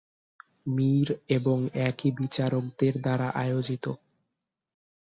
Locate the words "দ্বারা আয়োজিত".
3.01-3.85